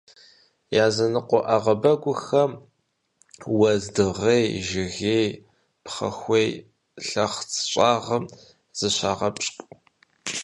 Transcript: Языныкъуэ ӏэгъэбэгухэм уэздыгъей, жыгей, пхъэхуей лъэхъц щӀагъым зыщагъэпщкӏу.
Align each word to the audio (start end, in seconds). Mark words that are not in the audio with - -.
Языныкъуэ 0.85 1.39
ӏэгъэбэгухэм 1.47 2.51
уэздыгъей, 3.57 4.45
жыгей, 4.67 5.27
пхъэхуей 5.83 6.49
лъэхъц 7.07 7.51
щӀагъым 7.71 8.23
зыщагъэпщкӏу. 8.77 9.67